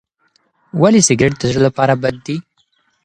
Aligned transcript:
ولې 0.81 1.01
سګریټ 1.07 1.33
د 1.39 1.43
زړه 1.51 1.61
لپاره 1.67 1.93
بد 2.03 2.15
دی؟ 2.25 2.37